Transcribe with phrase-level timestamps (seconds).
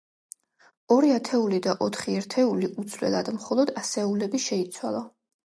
[0.95, 5.05] ორი ათეული და ოთხი ერთეული უცვლელად, მხოლოდ ასეულები შეიცვალა.